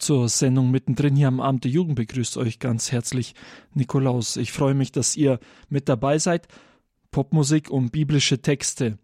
[0.00, 3.34] zur Sendung mittendrin hier am Abend der Jugend begrüßt euch ganz herzlich
[3.74, 4.36] Nikolaus.
[4.36, 5.38] Ich freue mich, dass ihr
[5.68, 6.48] mit dabei seid.
[7.10, 8.98] Popmusik und biblische Texte.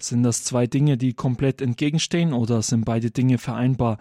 [0.00, 3.98] Sind das zwei Dinge, die komplett entgegenstehen oder sind beide Dinge vereinbar?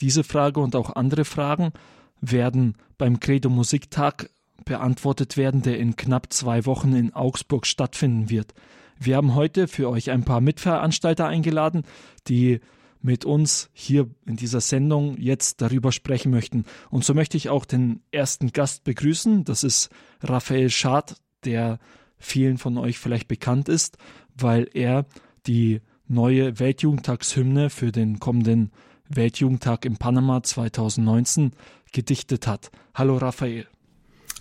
[0.00, 1.72] Diese Frage und auch andere Fragen
[2.20, 4.30] werden beim Credo Musiktag
[4.64, 8.54] beantwortet werden, der in knapp zwei Wochen in Augsburg stattfinden wird.
[8.98, 11.84] Wir haben heute für euch ein paar Mitveranstalter eingeladen,
[12.28, 12.60] die
[13.02, 16.64] mit uns hier in dieser Sendung jetzt darüber sprechen möchten.
[16.90, 19.44] Und so möchte ich auch den ersten Gast begrüßen.
[19.44, 19.90] Das ist
[20.22, 21.78] Raphael Schad, der
[22.18, 23.96] vielen von euch vielleicht bekannt ist,
[24.36, 25.06] weil er
[25.46, 28.70] die neue Weltjugendtagshymne für den kommenden
[29.08, 31.52] Weltjugendtag in Panama 2019
[31.92, 32.70] gedichtet hat.
[32.94, 33.66] Hallo Raphael.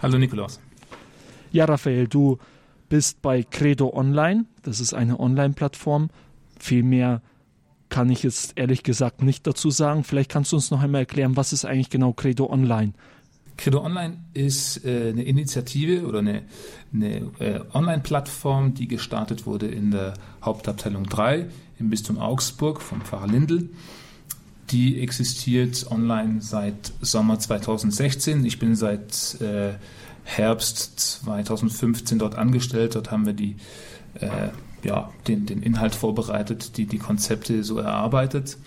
[0.01, 0.59] Hallo Nikolaus.
[1.51, 2.37] Ja, Raphael, du
[2.89, 4.45] bist bei Credo Online.
[4.61, 6.09] Das ist eine Online-Plattform.
[6.59, 7.21] Viel mehr
[7.89, 10.03] kann ich jetzt ehrlich gesagt nicht dazu sagen.
[10.03, 12.93] Vielleicht kannst du uns noch einmal erklären, was ist eigentlich genau Credo Online?
[13.57, 16.43] Credo Online ist äh, eine Initiative oder eine,
[16.93, 23.27] eine äh, Online-Plattform, die gestartet wurde in der Hauptabteilung 3 im Bistum Augsburg vom Pfarrer
[23.27, 23.69] Lindl.
[24.71, 28.45] Die existiert online seit Sommer 2016.
[28.45, 29.73] Ich bin seit äh,
[30.23, 32.95] Herbst 2015 dort angestellt.
[32.95, 33.57] Dort haben wir die,
[34.13, 34.49] äh,
[34.83, 38.57] ja, den, den Inhalt vorbereitet, die, die Konzepte so erarbeitet.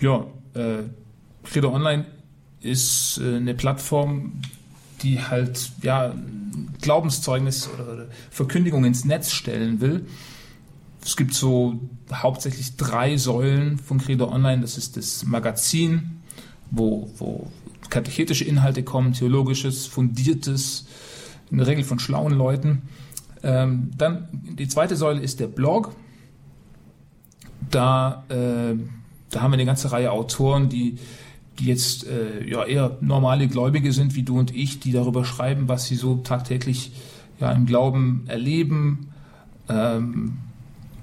[0.00, 0.84] Ja, äh,
[1.44, 2.06] Credo Online
[2.60, 4.40] ist äh, eine Plattform,
[5.02, 6.14] die halt ja,
[6.80, 10.06] Glaubenszeugnis oder Verkündigung ins Netz stellen will.
[11.04, 11.78] Es gibt so
[12.12, 14.62] hauptsächlich drei Säulen von Credo Online.
[14.62, 16.22] Das ist das Magazin,
[16.70, 17.50] wo, wo
[17.90, 20.86] katechetische Inhalte kommen, theologisches, fundiertes,
[21.50, 22.82] in der Regel von schlauen Leuten.
[23.44, 25.94] Ähm, dann die zweite Säule ist der Blog.
[27.70, 28.74] Da, äh,
[29.30, 30.96] da haben wir eine ganze Reihe Autoren, die,
[31.58, 35.68] die jetzt äh, ja, eher normale Gläubige sind, wie du und ich, die darüber schreiben,
[35.68, 36.92] was sie so tagtäglich
[37.38, 39.10] ja, im Glauben erleben.
[39.68, 40.38] Ähm,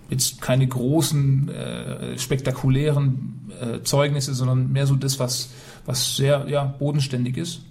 [0.10, 5.52] jetzt keine großen, äh, spektakulären äh, Zeugnisse, sondern mehr so das, was,
[5.86, 7.62] was sehr ja, bodenständig ist.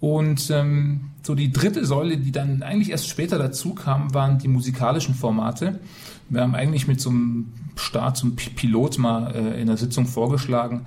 [0.00, 4.48] Und ähm, so die dritte Säule, die dann eigentlich erst später dazu kam, waren die
[4.48, 5.80] musikalischen Formate.
[6.28, 10.86] Wir haben eigentlich mit so einem Start, zum Pilot mal äh, in der Sitzung vorgeschlagen.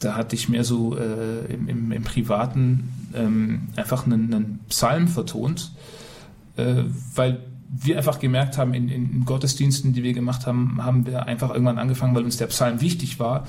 [0.00, 5.08] Da hatte ich mehr so äh, im, im, im, Privaten ähm, einfach einen, einen Psalm
[5.08, 5.72] vertont,
[6.56, 6.84] äh,
[7.14, 11.50] weil wir einfach gemerkt haben, in, in, Gottesdiensten, die wir gemacht haben, haben wir einfach
[11.50, 13.46] irgendwann angefangen, weil uns der Psalm wichtig war,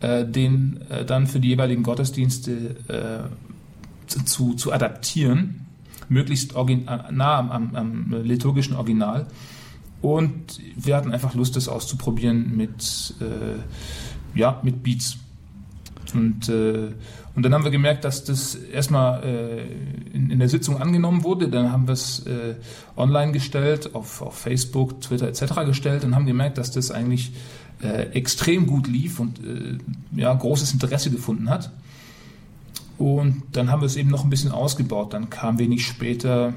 [0.00, 3.63] äh, den äh, dann für die jeweiligen Gottesdienste äh,
[4.06, 5.66] zu, zu adaptieren,
[6.08, 9.26] möglichst nah am, am, am, liturgischen Original.
[10.02, 15.16] Und wir hatten einfach Lust, das auszuprobieren mit, äh, ja, mit Beats.
[16.12, 16.92] Und äh,
[17.34, 19.64] und dann haben wir gemerkt, dass das erstmal äh,
[20.14, 21.48] in, in, der Sitzung angenommen wurde.
[21.48, 22.54] Dann haben wir es äh,
[22.96, 25.64] online gestellt, auf, auf Facebook, Twitter etc.
[25.66, 27.32] gestellt und haben gemerkt, dass das eigentlich
[27.82, 29.78] äh, extrem gut lief und äh,
[30.16, 31.72] ja, großes Interesse gefunden hat.
[32.98, 35.12] Und dann haben wir es eben noch ein bisschen ausgebaut.
[35.12, 36.54] Dann kam wenig später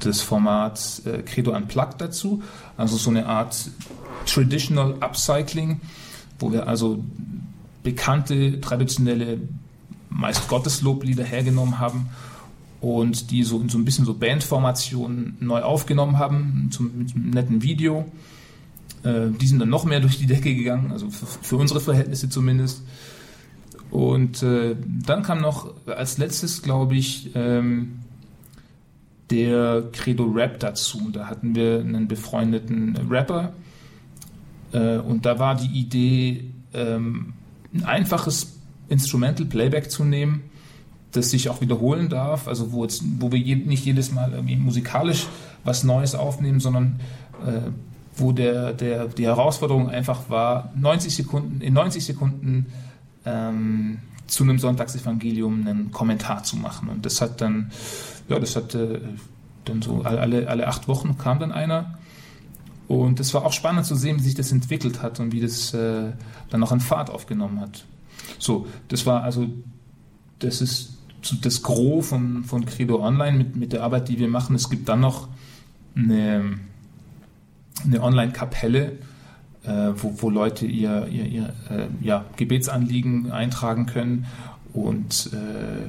[0.00, 2.42] das Format äh, Credo Unplugged dazu,
[2.76, 3.70] also so eine Art
[4.26, 5.80] Traditional Upcycling,
[6.38, 7.04] wo wir also
[7.82, 9.40] bekannte, traditionelle,
[10.08, 12.08] meist Gottesloblieder hergenommen haben
[12.80, 17.62] und die so, so ein bisschen so Bandformationen neu aufgenommen haben, zum, mit einem netten
[17.62, 18.06] Video.
[19.04, 22.28] Äh, die sind dann noch mehr durch die Decke gegangen, also für, für unsere Verhältnisse
[22.28, 22.82] zumindest.
[23.92, 24.74] Und äh,
[25.06, 28.00] dann kam noch als letztes, glaube ich, ähm,
[29.30, 31.10] der Credo Rap dazu.
[31.12, 33.52] Da hatten wir einen befreundeten Rapper
[34.72, 37.34] äh, und da war die Idee, ähm,
[37.74, 38.58] ein einfaches
[38.88, 40.44] Instrumental Playback zu nehmen,
[41.12, 44.56] das sich auch wiederholen darf, also wo, jetzt, wo wir je, nicht jedes Mal irgendwie
[44.56, 45.26] musikalisch
[45.64, 46.98] was Neues aufnehmen, sondern
[47.46, 47.70] äh,
[48.16, 52.66] wo der, der, die Herausforderung einfach war, 90 Sekunden, in 90 Sekunden
[53.24, 56.88] ähm, zu einem Sonntagsevangelium einen Kommentar zu machen.
[56.88, 57.70] Und das hat dann,
[58.28, 59.00] ja, das hat äh,
[59.64, 61.98] dann so alle, alle acht Wochen kam dann einer.
[62.88, 65.72] Und es war auch spannend zu sehen, wie sich das entwickelt hat und wie das
[65.74, 66.12] äh,
[66.50, 67.84] dann noch an Fahrt aufgenommen hat.
[68.38, 69.46] So, das war also,
[70.38, 70.98] das ist
[71.40, 74.56] das Gros von, von Credo Online mit, mit der Arbeit, die wir machen.
[74.56, 75.28] Es gibt dann noch
[75.94, 76.58] eine,
[77.84, 78.98] eine Online-Kapelle,
[79.64, 84.26] äh, wo, wo Leute ihr, ihr, ihr äh, ja, Gebetsanliegen eintragen können
[84.72, 85.88] und äh,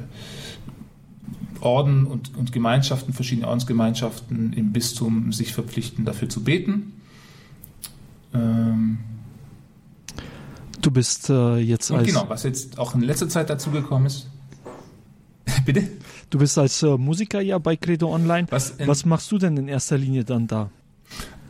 [1.62, 6.94] Orden und, und Gemeinschaften, verschiedene Ordensgemeinschaften im Bistum sich verpflichten, dafür zu beten.
[8.34, 9.00] Ähm
[10.82, 14.30] du bist äh, jetzt als genau, was jetzt auch in letzter Zeit dazugekommen ist.
[15.66, 15.88] Bitte?
[16.34, 18.48] du bist als äh, Musiker ja bei Credo Online.
[18.50, 20.70] Was, in, Was machst du denn in erster Linie dann da?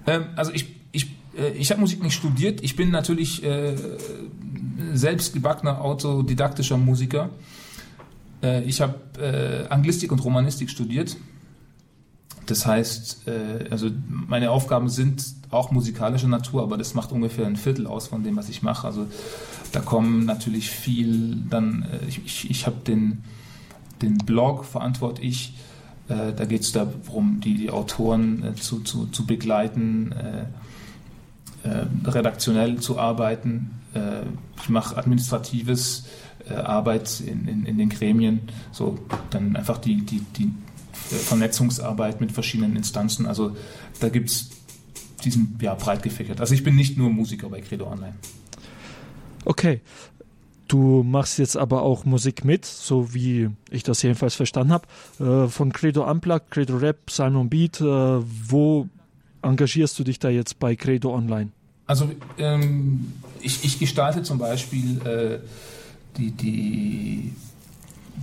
[0.06, 1.16] Ähm, also ich, ich,
[1.58, 2.64] ich habe Musik nicht studiert.
[2.64, 3.76] Ich bin natürlich äh,
[4.94, 7.30] selbst gebackener autodidaktischer Musiker.
[8.44, 11.18] Äh, ich habe äh, Anglistik und Romanistik studiert.
[12.46, 17.56] Das heißt, äh, also meine Aufgaben sind auch musikalischer Natur, aber das macht ungefähr ein
[17.56, 18.86] Viertel aus von dem, was ich mache.
[18.86, 19.08] Also
[19.72, 23.24] da kommen natürlich viel, dann, äh, ich, ich, ich habe den,
[24.02, 25.56] den Blog verantworte ich.
[26.10, 30.46] Äh, da geht es darum, die, die Autoren äh, zu, zu, zu begleiten, äh, äh,
[32.06, 33.82] redaktionell zu arbeiten.
[33.94, 34.24] Äh,
[34.62, 36.06] ich mache administratives
[36.50, 39.00] äh, Arbeit in, in, in den Gremien, so
[39.30, 40.52] dann einfach die, die, die
[41.12, 43.26] äh, Vernetzungsarbeit mit verschiedenen Instanzen.
[43.26, 43.56] Also
[44.00, 44.50] da gibt es
[45.24, 46.42] diesen ja, breit gefächert.
[46.42, 48.16] Also ich bin nicht nur Musiker bei Credo Online.
[49.46, 49.82] Okay.
[50.70, 54.88] Du machst jetzt aber auch Musik mit, so wie ich das jedenfalls verstanden habe.
[55.20, 57.80] Äh, von Credo Unplugged, Credo Rap, Simon Beat.
[57.82, 58.88] Äh, wo
[59.44, 61.52] engagierst du dich da jetzt bei Credo Online?
[61.86, 65.40] Also ähm, ich, ich gestalte zum Beispiel äh,
[66.18, 67.34] die, die,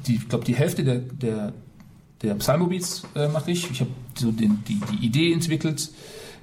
[0.07, 1.53] die, ich glaube, die Hälfte der, der,
[2.23, 3.71] der Psalmobeats äh, mache ich.
[3.71, 5.91] Ich habe so den, die, die Idee entwickelt,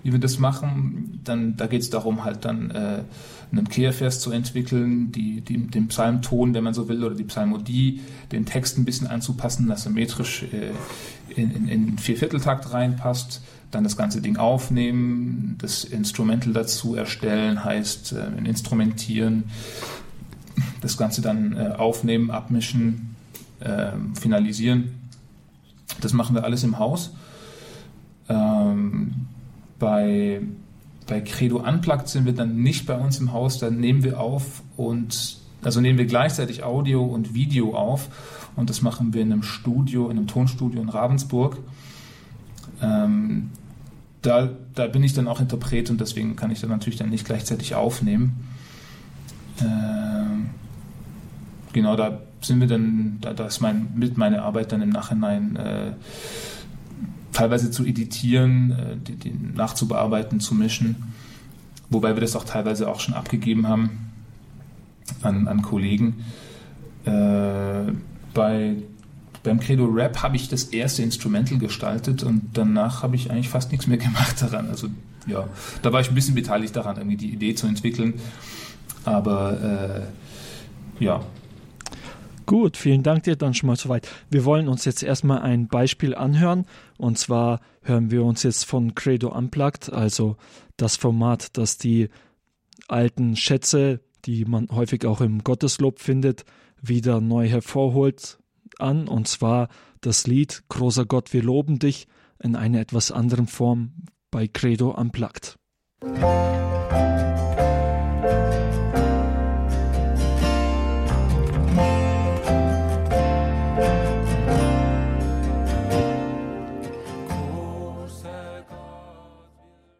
[0.04, 1.20] wie wir das machen.
[1.24, 3.04] Dann, da geht es darum, halt dann äh,
[3.52, 8.02] einen Kehrvers zu entwickeln, die, die, den Psalmton, wenn man so will, oder die Psalmodie,
[8.32, 10.72] den Text ein bisschen anzupassen, dass er metrisch äh,
[11.34, 13.42] in, in, in Viervierteltakt reinpasst.
[13.72, 19.46] Dann das ganze Ding aufnehmen, das Instrumental dazu erstellen, heißt äh, instrumentieren,
[20.82, 23.16] das Ganze dann äh, aufnehmen, abmischen,
[23.60, 24.92] äh, finalisieren.
[26.02, 27.12] Das machen wir alles im Haus.
[28.30, 29.28] Ähm,
[29.80, 30.42] bei,
[31.08, 34.64] bei Credo Unplugged sind wir dann nicht bei uns im Haus, dann nehmen wir auf
[34.76, 38.10] und also nehmen wir gleichzeitig Audio und Video auf
[38.56, 41.58] und das machen wir in einem Studio, in einem Tonstudio in Ravensburg.
[42.82, 43.52] Ähm,
[44.22, 47.26] da, da bin ich dann auch Interpret und deswegen kann ich dann natürlich dann nicht
[47.26, 48.48] gleichzeitig aufnehmen.
[49.62, 50.50] Ähm,
[51.74, 55.56] genau, da sind wir dann, da, da ist mein, mit meine Arbeit dann im Nachhinein
[55.56, 55.92] äh,
[57.32, 60.96] teilweise zu editieren, äh, die, die nachzubearbeiten, zu mischen.
[61.90, 64.12] Wobei wir das auch teilweise auch schon abgegeben haben
[65.22, 66.26] an, an Kollegen.
[67.06, 67.94] Äh,
[68.34, 68.76] bei,
[69.44, 73.72] beim Credo Rap habe ich das erste Instrumental gestaltet und danach habe ich eigentlich fast
[73.72, 74.70] nichts mehr gemacht daran.
[74.70, 74.88] Also
[75.28, 75.48] ja,
[75.82, 78.16] da war ich ein bisschen beteiligt daran, irgendwie die Idee zu entwickeln.
[79.04, 80.08] Aber
[81.00, 81.22] äh, ja,
[82.48, 84.08] Gut, vielen Dank dir dann schon mal soweit.
[84.30, 86.66] Wir wollen uns jetzt erstmal ein Beispiel anhören.
[86.98, 90.38] Und zwar hören wir uns jetzt von Credo Unplugged, also
[90.78, 92.08] das Format, das die
[92.88, 96.46] alten Schätze, die man häufig auch im Gotteslob findet,
[96.82, 98.40] wieder neu hervorholt,
[98.80, 99.08] an.
[99.08, 99.70] Und zwar
[100.02, 102.08] das Lied Großer Gott, wir loben dich
[102.42, 103.94] in einer etwas anderen Form
[104.32, 105.58] bei Credo Unplugged.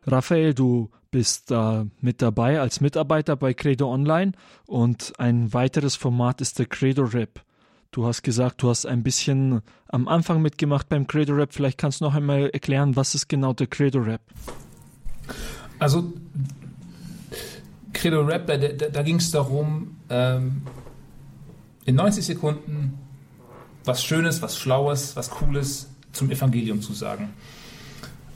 [0.10, 4.32] Raphael, du bist da mit dabei als Mitarbeiter bei Credo Online
[4.66, 7.44] und ein weiteres Format ist der Credo Rap.
[7.92, 11.54] Du hast gesagt, du hast ein bisschen am Anfang mitgemacht beim Credo Rap.
[11.54, 14.22] Vielleicht kannst du noch einmal erklären, was ist genau der Credo Rap?
[15.80, 16.14] Also
[17.94, 20.64] Credo Rap, da, da, da ging es darum, ähm,
[21.86, 23.00] in 90 Sekunden
[23.86, 27.30] was Schönes, was Schlaues, was Cooles zum Evangelium zu sagen.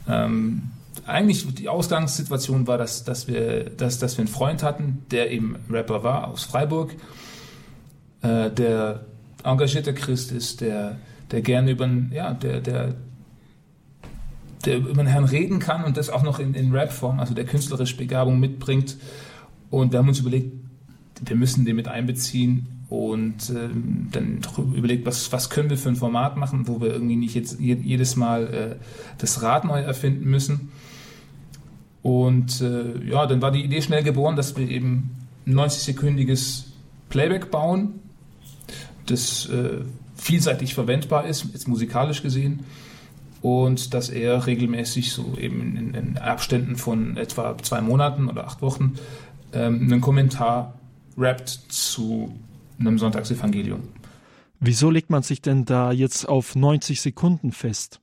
[0.08, 0.70] Ähm,
[1.06, 5.56] eigentlich die Ausgangssituation war, dass, dass, wir, dass, dass wir einen Freund hatten, der eben
[5.70, 6.94] Rapper war aus Freiburg,
[8.22, 9.04] äh, der
[9.44, 10.98] engagierter Christ ist, der,
[11.30, 12.94] der gerne über, ja, der, der,
[14.64, 17.44] der über den Herrn reden kann und das auch noch in, in Rap-Form, also der
[17.44, 18.96] künstlerische Begabung mitbringt.
[19.70, 20.52] Und wir haben uns überlegt,
[21.24, 24.40] wir müssen den mit einbeziehen und ähm, dann
[24.74, 28.16] überlegt, was, was können wir für ein Format machen, wo wir irgendwie nicht jetzt jedes
[28.16, 28.84] Mal äh,
[29.18, 30.70] das Rad neu erfinden müssen.
[32.02, 36.64] Und äh, ja, dann war die Idee schnell geboren, dass wir eben ein 90-sekündiges
[37.08, 38.00] Playback bauen,
[39.06, 39.80] das äh,
[40.16, 42.60] vielseitig verwendbar ist, jetzt musikalisch gesehen,
[43.40, 48.62] und dass er regelmäßig so eben in, in Abständen von etwa zwei Monaten oder acht
[48.62, 48.94] Wochen
[49.52, 50.78] ähm, einen Kommentar
[51.18, 52.38] rappt zu
[52.78, 53.80] einem Sonntagsevangelium.
[54.60, 58.00] Wieso legt man sich denn da jetzt auf 90 Sekunden fest?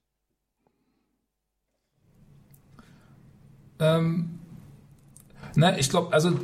[3.80, 4.40] Ähm,
[5.56, 6.38] na, ich glaube, also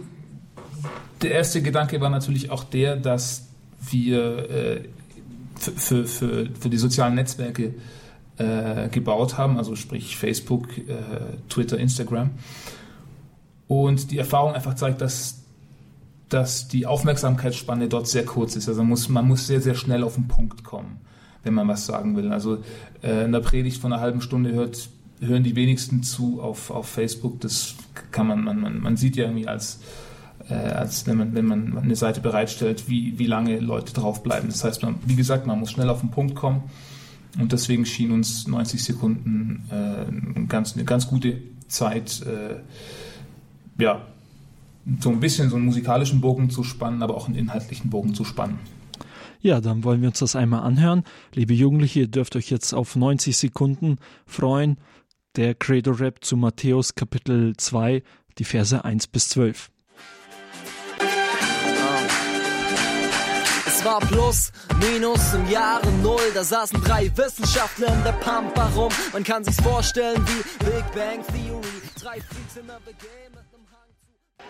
[1.21, 3.47] der erste Gedanke war natürlich auch der, dass
[3.79, 4.82] wir äh,
[5.58, 7.74] für, für, für die sozialen Netzwerke
[8.38, 10.94] äh, gebaut haben, also sprich Facebook, äh,
[11.50, 12.32] Twitter, Instagram.
[13.67, 15.41] Und die Erfahrung einfach zeigt, dass,
[16.29, 18.67] dass die Aufmerksamkeitsspanne dort sehr kurz ist.
[18.67, 20.98] Also man muss, man muss sehr, sehr schnell auf den Punkt kommen,
[21.44, 22.32] wenn man was sagen will.
[22.32, 22.60] Also
[23.01, 24.89] äh, in der Predigt von einer halben Stunde hört,
[25.20, 27.39] hören die wenigsten zu auf, auf Facebook.
[27.41, 27.75] Das
[28.12, 29.79] kann man, man, man, man sieht ja irgendwie als,
[30.54, 34.50] als wenn man, wenn man eine Seite bereitstellt, wie, wie lange Leute draufbleiben.
[34.50, 36.64] Das heißt, man, wie gesagt, man muss schnell auf den Punkt kommen.
[37.40, 42.62] Und deswegen schien uns 90 Sekunden äh, ganz, eine ganz gute Zeit, äh,
[43.82, 44.06] ja,
[45.00, 48.24] so ein bisschen so einen musikalischen Bogen zu spannen, aber auch einen inhaltlichen Bogen zu
[48.24, 48.60] spannen.
[49.42, 51.04] Ja, dann wollen wir uns das einmal anhören.
[51.34, 54.78] Liebe Jugendliche, ihr dürft euch jetzt auf 90 Sekunden freuen.
[55.36, 58.02] Der Credo Rap zu Matthäus Kapitel 2,
[58.38, 59.70] die Verse 1 bis 12.
[63.86, 66.32] war plus, minus im Jahre Null.
[66.34, 68.92] Da saßen drei Wissenschaftler in der Pampa rum.
[69.13, 71.68] Man kann sich's vorstellen wie Big Bang Theory.
[72.01, 73.25] Drei Freaks in der Game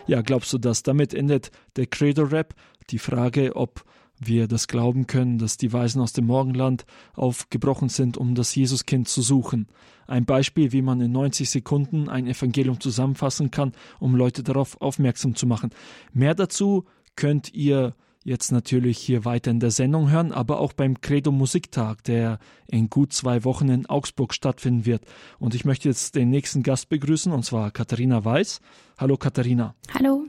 [0.07, 2.53] ja, glaubst du, dass damit endet der Credo-Rap?
[2.91, 3.83] Die Frage, ob
[4.19, 9.07] wir das glauben können, dass die Weisen aus dem Morgenland aufgebrochen sind, um das Jesuskind
[9.07, 9.67] zu suchen.
[10.05, 15.35] Ein Beispiel, wie man in 90 Sekunden ein Evangelium zusammenfassen kann, um Leute darauf aufmerksam
[15.35, 15.71] zu machen.
[16.13, 20.99] Mehr dazu könnt ihr jetzt natürlich hier weiter in der Sendung hören, aber auch beim
[20.99, 25.03] Credo Musiktag, der in gut zwei Wochen in Augsburg stattfinden wird.
[25.39, 28.59] Und ich möchte jetzt den nächsten Gast begrüßen, und zwar Katharina Weiß.
[28.97, 29.75] Hallo Katharina.
[29.93, 30.25] Hallo.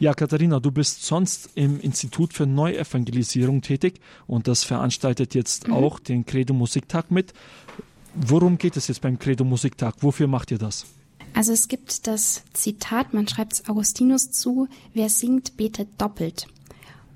[0.00, 5.74] Ja, Katharina, du bist sonst im Institut für Neuevangelisierung tätig und das veranstaltet jetzt mhm.
[5.74, 7.34] auch den Credo Musiktag mit.
[8.14, 9.96] Worum geht es jetzt beim Credo Musiktag?
[10.00, 10.86] Wofür macht ihr das?
[11.34, 16.46] Also es gibt das Zitat, man schreibt es Augustinus zu, wer singt, betet doppelt.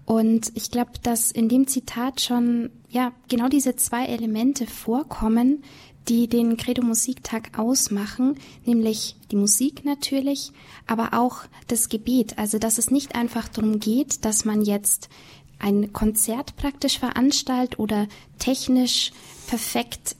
[0.04, 5.62] Und ich glaube, dass in dem Zitat schon ja genau diese zwei Elemente vorkommen,
[6.08, 10.52] die den Credo Musiktag ausmachen, nämlich die Musik natürlich,
[10.86, 12.38] aber auch das Gebet.
[12.38, 15.08] Also dass es nicht einfach darum geht, dass man jetzt
[15.58, 19.12] ein Konzert praktisch veranstaltet oder technisch
[19.46, 20.16] perfekt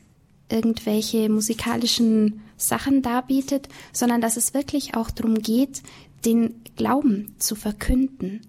[0.49, 5.83] irgendwelche musikalischen Sachen darbietet, sondern dass es wirklich auch darum geht,
[6.25, 8.43] den Glauben zu verkünden,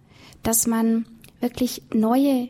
[0.44, 1.06] dass man
[1.44, 2.48] wirklich neue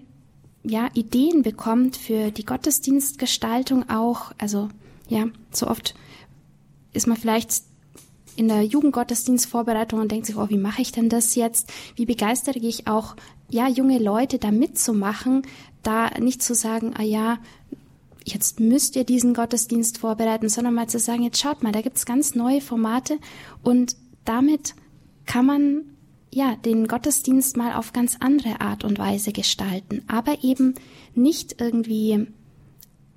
[0.64, 4.32] ja, Ideen bekommt für die Gottesdienstgestaltung auch.
[4.38, 4.70] Also
[5.10, 5.96] ja, so oft
[6.94, 7.64] ist man vielleicht
[8.36, 11.72] in der Jugendgottesdienstvorbereitung und denkt sich, oh, wie mache ich denn das jetzt?
[11.96, 13.16] Wie begeistere ich auch
[13.50, 15.44] ja junge Leute da mitzumachen,
[15.84, 17.38] da nicht zu sagen, ah ja,
[18.24, 22.06] jetzt müsst ihr diesen Gottesdienst vorbereiten, sondern mal zu sagen, jetzt schaut mal, da gibt's
[22.06, 23.20] ganz neue Formate
[23.62, 24.76] und damit
[25.26, 25.82] kann man
[26.34, 30.76] ja, den Gottesdienst mal auf ganz andere Art und Weise gestalten, aber eben
[31.14, 32.28] nicht irgendwie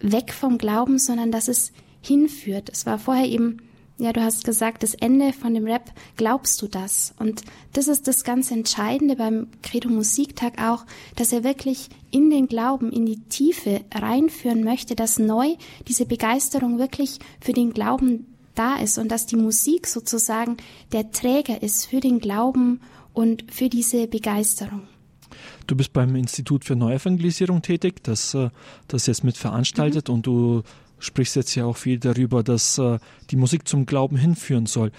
[0.01, 2.69] weg vom Glauben, sondern dass es hinführt.
[2.71, 3.63] Es war vorher eben,
[3.99, 7.15] ja, du hast gesagt, das Ende von dem Rap, glaubst du das?
[7.19, 7.43] Und
[7.73, 10.85] das ist das ganz Entscheidende beim Credo Musiktag auch,
[11.17, 15.55] dass er wirklich in den Glauben, in die Tiefe reinführen möchte, dass neu
[15.89, 20.57] diese Begeisterung wirklich für den Glauben da ist und dass die Musik sozusagen
[20.93, 22.81] der Träger ist für den Glauben
[23.17, 24.83] und für diese Begeisterung.
[25.67, 28.51] Du bist beim Institut für Neuevangelisierung tätig, das äh,
[28.89, 30.15] das jetzt mit veranstaltet mhm.
[30.15, 30.63] und du
[30.99, 32.99] sprichst jetzt ja auch viel darüber, dass äh,
[33.31, 34.93] die Musik zum Glauben hinführen soll.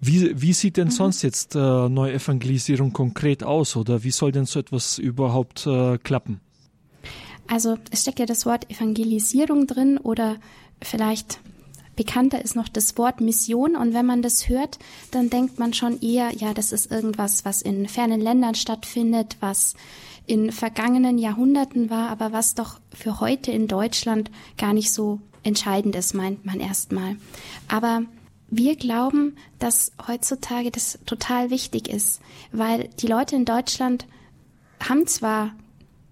[0.00, 0.92] Wie, wie sieht denn mhm.
[0.92, 5.68] sonst jetzt äh, Neuevangelisierung konkret aus oder wie soll denn so etwas überhaupt
[6.02, 6.40] klappen?
[7.46, 10.36] Also es steckt ja das Wort Evangelisierung drin oder
[10.80, 11.40] vielleicht
[12.00, 14.78] Bekannter ist noch das Wort Mission und wenn man das hört,
[15.10, 19.74] dann denkt man schon eher, ja, das ist irgendwas, was in fernen Ländern stattfindet, was
[20.24, 25.94] in vergangenen Jahrhunderten war, aber was doch für heute in Deutschland gar nicht so entscheidend
[25.94, 27.16] ist, meint man erstmal.
[27.68, 28.04] Aber
[28.48, 34.06] wir glauben, dass heutzutage das total wichtig ist, weil die Leute in Deutschland
[34.88, 35.52] haben zwar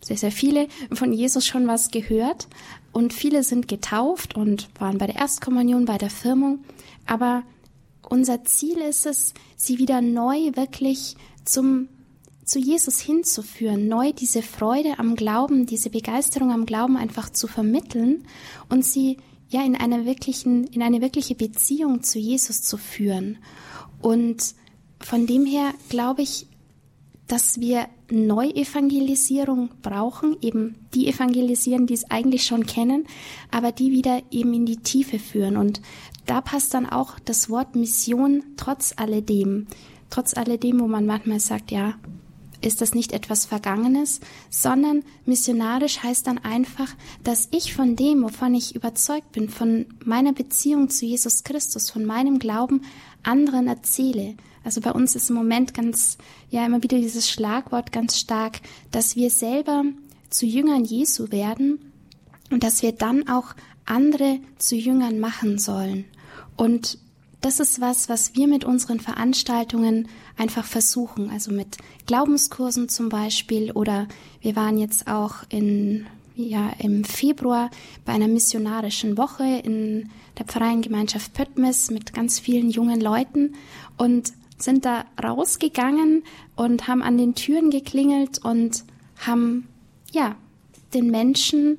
[0.02, 2.46] sehr, sehr viele von Jesus schon was gehört,
[2.92, 6.64] und viele sind getauft und waren bei der Erstkommunion, bei der Firmung.
[7.06, 7.42] Aber
[8.08, 11.88] unser Ziel ist es, sie wieder neu wirklich zum
[12.48, 18.24] zu Jesus hinzuführen, neu diese Freude am Glauben, diese Begeisterung am Glauben einfach zu vermitteln
[18.70, 19.18] und sie
[19.50, 23.36] ja in einer wirklichen, in eine wirkliche Beziehung zu Jesus zu führen.
[24.00, 24.54] Und
[24.98, 26.46] von dem her glaube ich,
[27.28, 33.06] dass wir Neuevangelisierung brauchen, eben die evangelisieren, die es eigentlich schon kennen,
[33.50, 35.56] aber die wieder eben in die Tiefe führen.
[35.56, 35.80] Und
[36.26, 39.66] da passt dann auch das Wort Mission trotz alledem,
[40.10, 41.94] trotz alledem, wo man manchmal sagt, ja,
[42.60, 44.20] ist das nicht etwas Vergangenes,
[44.50, 46.88] sondern missionarisch heißt dann einfach,
[47.22, 52.04] dass ich von dem, wovon ich überzeugt bin, von meiner Beziehung zu Jesus Christus, von
[52.04, 52.82] meinem Glauben
[53.22, 54.34] anderen erzähle.
[54.64, 56.18] Also bei uns ist im Moment ganz,
[56.50, 58.60] ja, immer wieder dieses Schlagwort ganz stark,
[58.90, 59.84] dass wir selber
[60.30, 61.92] zu Jüngern Jesu werden
[62.50, 66.04] und dass wir dann auch andere zu Jüngern machen sollen.
[66.56, 66.98] Und
[67.40, 71.30] das ist was, was wir mit unseren Veranstaltungen einfach versuchen.
[71.30, 74.08] Also mit Glaubenskursen zum Beispiel oder
[74.40, 77.70] wir waren jetzt auch in, ja, im Februar
[78.04, 83.54] bei einer missionarischen Woche in der Pfarreiengemeinschaft Pöttmes mit ganz vielen jungen Leuten
[83.96, 86.24] und sind da rausgegangen
[86.56, 88.84] und haben an den Türen geklingelt und
[89.16, 89.68] haben,
[90.12, 90.36] ja,
[90.94, 91.78] den Menschen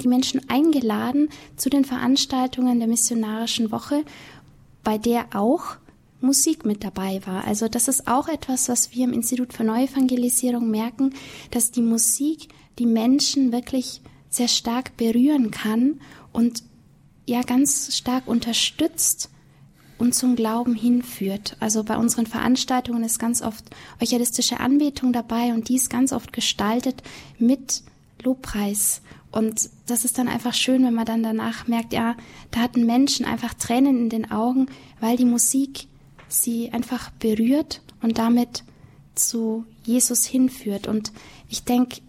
[0.00, 4.04] die Menschen eingeladen zu den Veranstaltungen der missionarischen Woche
[4.82, 5.76] bei der auch
[6.20, 7.44] Musik mit dabei war.
[7.44, 11.14] Also das ist auch etwas, was wir im Institut für Neuevangelisierung merken,
[11.50, 12.48] dass die Musik
[12.78, 16.00] die Menschen wirklich sehr stark berühren kann
[16.32, 16.62] und
[17.26, 19.30] ja ganz stark unterstützt
[20.02, 21.56] und zum Glauben hinführt.
[21.60, 23.64] Also bei unseren Veranstaltungen ist ganz oft
[24.00, 27.02] eucharistische Anbetung dabei und dies ganz oft gestaltet
[27.38, 27.82] mit
[28.22, 29.00] Lobpreis
[29.32, 32.16] und das ist dann einfach schön, wenn man dann danach merkt, ja,
[32.50, 34.66] da hatten Menschen einfach Tränen in den Augen,
[35.00, 35.86] weil die Musik
[36.28, 38.62] sie einfach berührt und damit
[39.14, 40.86] zu Jesus hinführt.
[40.86, 41.12] Und
[41.48, 42.02] ich denke,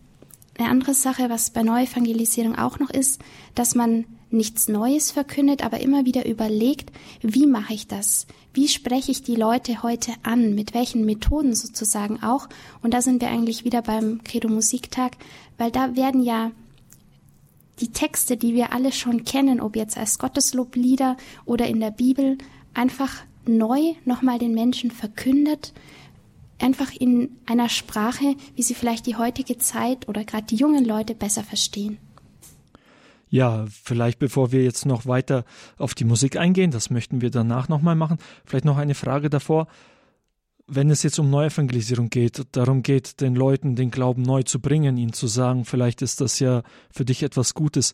[0.57, 3.21] eine andere Sache, was bei Neuevangelisierung auch noch ist,
[3.55, 8.27] dass man nichts Neues verkündet, aber immer wieder überlegt, wie mache ich das?
[8.53, 10.55] Wie spreche ich die Leute heute an?
[10.55, 12.49] Mit welchen Methoden sozusagen auch?
[12.81, 15.17] Und da sind wir eigentlich wieder beim Credo Musiktag,
[15.57, 16.51] weil da werden ja
[17.79, 22.37] die Texte, die wir alle schon kennen, ob jetzt als Gottesloblieder oder in der Bibel,
[22.73, 25.73] einfach neu nochmal den Menschen verkündet,
[26.59, 31.13] einfach in einer Sprache, wie sie vielleicht die heutige Zeit oder gerade die jungen Leute
[31.15, 31.97] besser verstehen.
[33.33, 35.43] Ja, vielleicht bevor wir jetzt noch weiter
[35.79, 39.67] auf die Musik eingehen, das möchten wir danach nochmal machen, vielleicht noch eine Frage davor
[40.67, 44.95] wenn es jetzt um Neuevangelisierung geht, darum geht, den Leuten den Glauben neu zu bringen,
[44.97, 47.93] ihnen zu sagen, vielleicht ist das ja für dich etwas Gutes.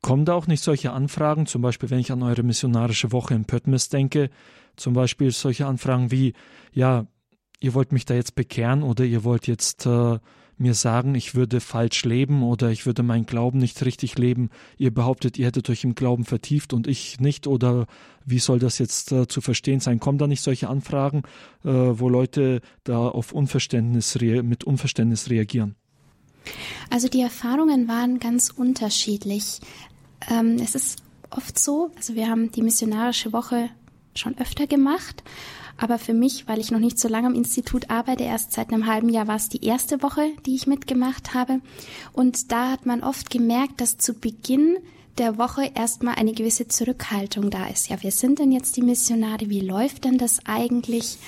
[0.00, 3.44] Kommen da auch nicht solche Anfragen, zum Beispiel wenn ich an eure missionarische Woche in
[3.44, 4.30] Pöttmes denke,
[4.74, 6.32] zum Beispiel solche Anfragen wie,
[6.72, 7.06] ja,
[7.60, 10.18] ihr wollt mich da jetzt bekehren oder ihr wollt jetzt äh,
[10.62, 14.50] mir sagen, ich würde falsch leben oder ich würde meinen Glauben nicht richtig leben.
[14.78, 17.86] Ihr behauptet, ihr hättet euch im Glauben vertieft und ich nicht oder
[18.24, 20.00] wie soll das jetzt äh, zu verstehen sein?
[20.00, 21.22] Kommen da nicht solche Anfragen,
[21.64, 25.74] äh, wo Leute da auf Unverständnis mit Unverständnis reagieren?
[26.90, 29.60] Also die Erfahrungen waren ganz unterschiedlich.
[30.30, 33.70] Ähm, es ist oft so, also wir haben die missionarische Woche
[34.14, 35.22] schon öfter gemacht
[35.76, 38.86] aber für mich, weil ich noch nicht so lange am Institut arbeite, erst seit einem
[38.86, 41.60] halben Jahr war es die erste Woche, die ich mitgemacht habe.
[42.12, 44.76] Und da hat man oft gemerkt, dass zu Beginn
[45.18, 47.88] der Woche erstmal eine gewisse Zurückhaltung da ist.
[47.88, 51.18] Ja, wir sind denn jetzt die Missionare, wie läuft denn das eigentlich?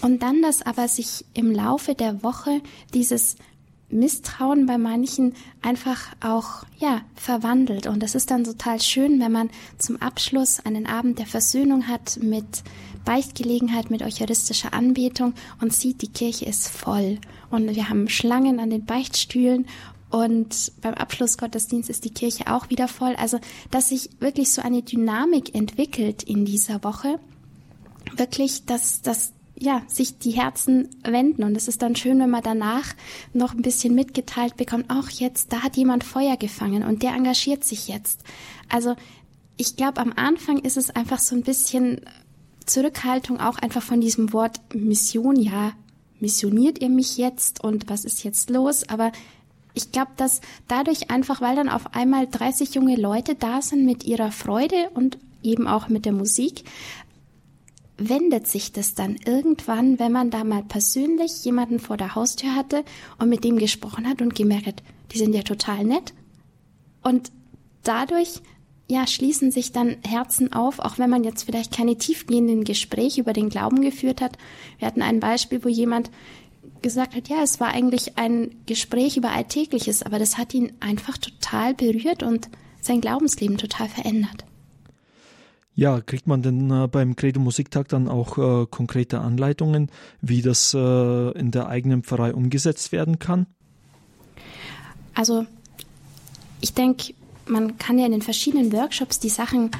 [0.00, 2.60] Und dann, dass aber sich im Laufe der Woche
[2.94, 3.36] dieses
[3.92, 7.86] Misstrauen bei manchen einfach auch, ja, verwandelt.
[7.86, 12.18] Und das ist dann total schön, wenn man zum Abschluss einen Abend der Versöhnung hat
[12.22, 12.62] mit
[13.04, 17.18] Beichtgelegenheit, mit eucharistischer Anbetung und sieht, die Kirche ist voll.
[17.50, 19.66] Und wir haben Schlangen an den Beichtstühlen
[20.12, 23.16] und beim Abschlussgottesdienst ist die Kirche auch wieder voll.
[23.16, 23.38] Also,
[23.70, 27.18] dass sich wirklich so eine Dynamik entwickelt in dieser Woche.
[28.14, 31.44] Wirklich, dass, dass ja, sich die Herzen wenden.
[31.44, 32.94] Und es ist dann schön, wenn man danach
[33.32, 37.64] noch ein bisschen mitgeteilt bekommt, auch jetzt, da hat jemand Feuer gefangen und der engagiert
[37.64, 38.20] sich jetzt.
[38.68, 38.96] Also
[39.56, 42.00] ich glaube, am Anfang ist es einfach so ein bisschen
[42.66, 45.36] Zurückhaltung auch einfach von diesem Wort Mission.
[45.36, 45.72] Ja,
[46.18, 48.88] missioniert ihr mich jetzt und was ist jetzt los?
[48.88, 49.12] Aber
[49.74, 54.04] ich glaube, dass dadurch einfach, weil dann auf einmal 30 junge Leute da sind mit
[54.04, 56.64] ihrer Freude und eben auch mit der Musik,
[58.08, 62.84] wendet sich das dann irgendwann, wenn man da mal persönlich jemanden vor der Haustür hatte
[63.18, 66.14] und mit dem gesprochen hat und gemerkt hat, die sind ja total nett.
[67.02, 67.32] Und
[67.82, 68.40] dadurch
[68.92, 73.32] ja, schließen sich dann Herzen auf, auch wenn man jetzt vielleicht keine tiefgehenden Gespräche über
[73.32, 74.36] den Glauben geführt hat.
[74.78, 76.10] Wir hatten ein Beispiel, wo jemand
[76.82, 81.16] gesagt hat, ja, es war eigentlich ein Gespräch über Alltägliches, aber das hat ihn einfach
[81.16, 82.48] total berührt und
[82.80, 84.44] sein Glaubensleben total verändert.
[85.74, 90.74] Ja, kriegt man denn äh, beim Credo Musiktag dann auch äh, konkrete Anleitungen, wie das
[90.74, 93.46] äh, in der eigenen Pfarrei umgesetzt werden kann?
[95.14, 95.46] Also,
[96.60, 97.14] ich denke,
[97.46, 99.70] man kann ja in den verschiedenen Workshops die Sachen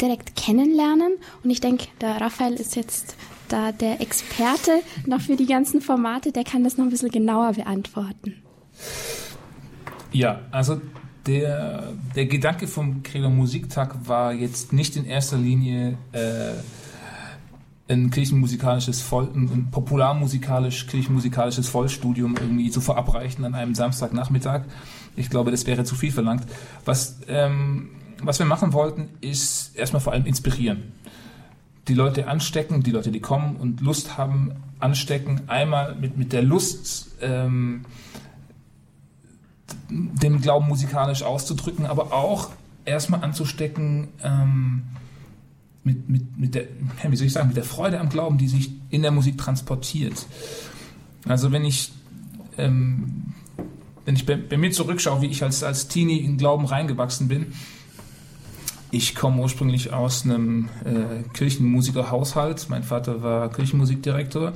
[0.00, 1.12] direkt kennenlernen
[1.44, 3.16] und ich denke, der Raphael ist jetzt
[3.48, 7.52] da der Experte noch für die ganzen Formate, der kann das noch ein bisschen genauer
[7.52, 8.42] beantworten.
[10.12, 10.80] Ja, also
[11.26, 16.52] der, der Gedanke vom Credo Musiktag war jetzt nicht in erster Linie äh,
[17.88, 24.62] ein kirchenmusikalisches Voll, ein popularmusikalisch kirchenmusikalisches Vollstudium irgendwie zu verabreichen an einem Samstagnachmittag.
[25.16, 26.44] Ich glaube, das wäre zu viel verlangt.
[26.84, 27.90] Was, ähm,
[28.22, 30.92] was wir machen wollten, ist erstmal vor allem inspirieren.
[31.88, 35.42] Die Leute anstecken, die Leute, die kommen und Lust haben, anstecken.
[35.48, 37.84] Einmal mit, mit der Lust, ähm,
[39.88, 42.50] den Glauben musikalisch auszudrücken, aber auch
[42.84, 44.82] erstmal anzustecken ähm,
[45.84, 46.66] mit, mit, mit der,
[47.08, 50.26] wie soll ich sagen, mit der Freude am Glauben, die sich in der Musik transportiert.
[51.26, 51.92] Also wenn ich,
[52.58, 53.34] ähm,
[54.04, 57.52] wenn ich bei, bei, mir zurückschaue, wie ich als, als Teenie in Glauben reingewachsen bin,
[58.90, 62.66] ich komme ursprünglich aus einem äh, Kirchenmusikerhaushalt.
[62.68, 64.52] Mein Vater war Kirchenmusikdirektor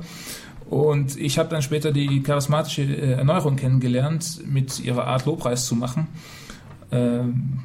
[0.69, 5.75] und ich habe dann später die charismatische äh, Erneuerung kennengelernt, mit ihrer Art Lobpreis zu
[5.75, 6.07] machen,
[6.91, 7.59] ähm,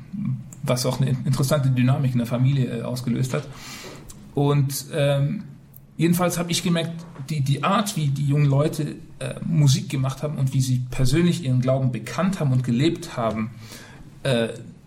[0.62, 3.44] was auch eine interessante Dynamik in der Familie äh, ausgelöst hat.
[4.34, 5.44] Und ähm,
[5.96, 6.92] jedenfalls habe ich gemerkt,
[7.28, 11.44] die, die Art, wie die jungen Leute äh, Musik gemacht haben und wie sie persönlich
[11.44, 13.50] ihren Glauben bekannt haben und gelebt haben,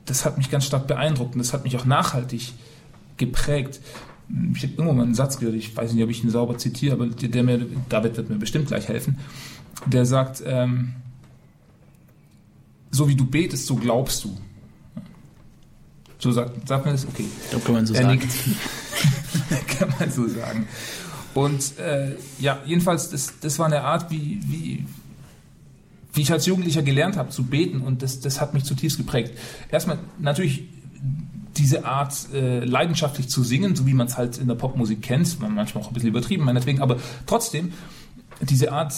[0.06, 2.54] das hat mich ganz stark beeindruckt und das hat mich auch nachhaltig
[3.17, 3.82] geprägt
[4.55, 6.95] ich habe irgendwo mal einen Satz gehört, ich weiß nicht, ob ich ihn sauber zitiere,
[6.95, 9.17] aber der, mir, David wird mir bestimmt gleich helfen,
[9.85, 10.93] der sagt, ähm,
[12.91, 14.38] so wie du betest, so glaubst du.
[16.17, 17.05] So sagt, sagt man das?
[17.05, 17.25] Okay.
[17.51, 18.21] Das kann man so er sagen.
[19.67, 20.67] kann man so sagen.
[21.33, 24.85] Und äh, ja, jedenfalls, das, das war eine Art, wie, wie,
[26.13, 29.38] wie ich als Jugendlicher gelernt habe zu beten und das, das hat mich zutiefst geprägt.
[29.69, 30.63] Erstmal natürlich
[31.57, 35.39] diese Art äh, leidenschaftlich zu singen, so wie man es halt in der Popmusik kennt,
[35.39, 37.73] manchmal auch ein bisschen übertrieben meinetwegen, aber trotzdem
[38.41, 38.93] diese Art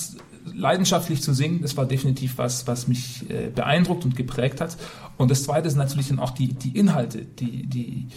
[0.53, 4.77] leidenschaftlich zu singen, das war definitiv was, was mich äh, beeindruckt und geprägt hat.
[5.17, 8.07] Und das Zweite ist natürlich dann auch die, die Inhalte, die, die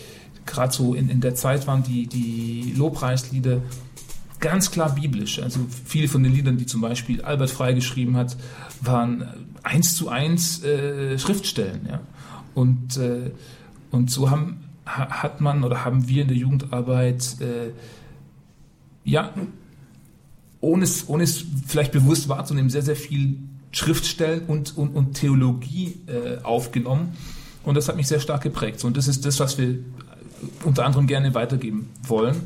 [0.47, 3.61] gerade so in, in der Zeit waren die, die Lobpreislieder
[4.41, 5.41] ganz klar biblisch.
[5.41, 8.37] Also viele von den Liedern, die zum Beispiel Albert Frey geschrieben hat,
[8.81, 9.27] waren
[9.63, 11.87] eins zu eins äh, Schriftstellen.
[11.89, 12.01] Ja?
[12.55, 13.31] Und äh,
[13.91, 17.71] und so haben, hat man oder haben wir in der Jugendarbeit äh,
[19.05, 19.33] ja,
[20.61, 23.39] ohne es, ohne es vielleicht bewusst wahrzunehmen, sehr, sehr viel
[23.73, 27.17] Schriftstellen und, und, und Theologie äh, aufgenommen.
[27.63, 28.85] Und das hat mich sehr stark geprägt.
[28.85, 29.79] Und das ist das, was wir
[30.65, 32.37] unter anderem gerne weitergeben wollen.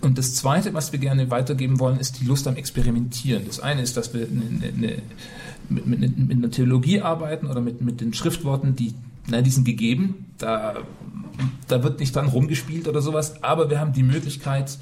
[0.00, 3.46] Und das Zweite, was wir gerne weitergeben wollen, ist die Lust am Experimentieren.
[3.46, 5.02] Das eine ist, dass wir eine, eine,
[5.70, 8.94] mit, mit, mit einer Theologie arbeiten oder mit, mit den Schriftworten, die
[9.26, 10.76] na, die sind gegeben, da,
[11.68, 14.78] da wird nicht dran rumgespielt oder sowas, aber wir haben die Möglichkeit,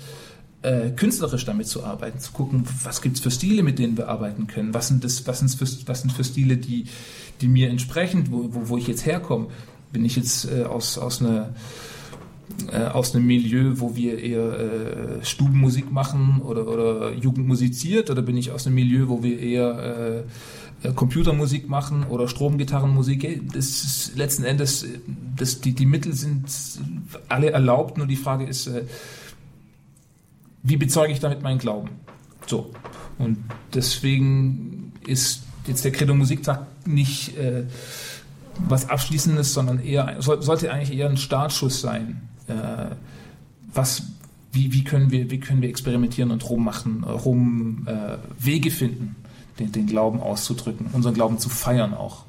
[0.62, 4.08] äh, künstlerisch damit zu arbeiten, zu gucken, was gibt es für Stile, mit denen wir
[4.08, 6.86] arbeiten können, was sind, das, was sind, für, was sind für Stile, die,
[7.40, 9.48] die mir entsprechen, wo, wo, wo ich jetzt herkomme.
[9.92, 11.50] Bin ich jetzt äh, aus, aus einer
[12.70, 18.22] äh, aus einem Milieu, wo wir eher äh, Stubenmusik machen oder, oder Jugend musiziert, oder
[18.22, 20.22] bin ich aus einem Milieu, wo wir eher äh,
[20.90, 24.98] Computermusik machen oder Stromgitarrenmusik, das ist letzten Endes, äh,
[25.36, 26.46] das, die, die Mittel sind
[27.28, 28.84] alle erlaubt, nur die Frage ist, äh,
[30.62, 31.90] wie bezeuge ich damit meinen Glauben?
[32.46, 32.70] So.
[33.18, 33.38] Und
[33.74, 37.64] deswegen ist jetzt der Credo Musiktag nicht äh,
[38.58, 42.22] was Abschließendes, sondern eher, sollte eigentlich eher ein Startschuss sein.
[42.48, 42.94] Äh,
[43.72, 44.02] was,
[44.52, 49.16] wie, wie, können wir, wie können wir experimentieren und rummachen, rum äh, Wege finden,
[49.58, 52.24] den, den Glauben auszudrücken, unseren Glauben zu feiern auch.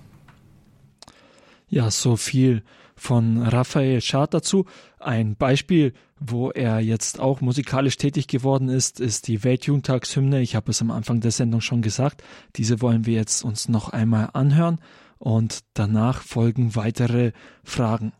[1.67, 2.63] Ja, so viel
[2.95, 4.65] von Raphael Schad dazu.
[4.99, 10.41] Ein Beispiel, wo er jetzt auch musikalisch tätig geworden ist, ist die Weltjugendtagshymne.
[10.41, 12.23] Ich habe es am Anfang der Sendung schon gesagt.
[12.55, 14.79] Diese wollen wir jetzt uns noch einmal anhören
[15.17, 17.31] und danach folgen weitere
[17.63, 18.13] Fragen.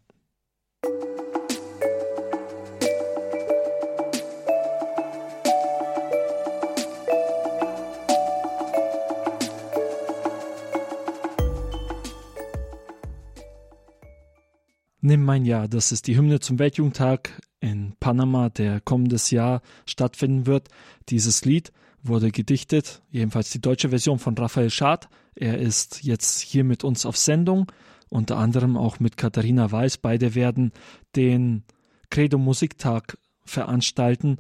[15.06, 20.46] Nimm mein Jahr, das ist die Hymne zum Weltjugendtag in Panama, der kommendes Jahr stattfinden
[20.46, 20.70] wird.
[21.10, 25.10] Dieses Lied wurde gedichtet, jedenfalls die deutsche Version von Raphael Schad.
[25.36, 27.70] Er ist jetzt hier mit uns auf Sendung,
[28.08, 29.98] unter anderem auch mit Katharina Weiß.
[29.98, 30.72] Beide werden
[31.18, 31.66] den
[32.10, 34.38] Credo Musiktag veranstalten.